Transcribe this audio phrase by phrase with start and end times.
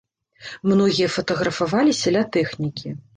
[0.69, 2.95] Многія фатаграфаваліся ля тэхнікі.